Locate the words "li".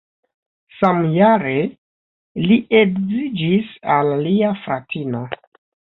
2.47-2.59